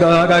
[0.00, 0.40] gaga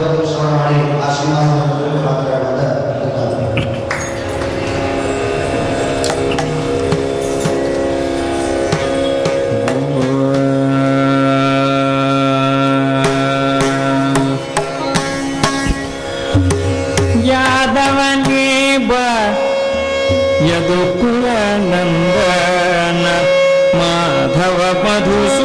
[24.35, 25.40] Madhav Madhus